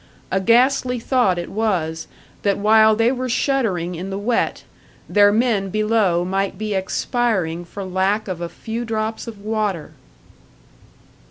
[0.31, 2.07] A ghastly thought it was,
[2.41, 4.63] that while they were shuddering in the wet,
[5.07, 9.91] their men below might be expiring for lack of a few drops of water!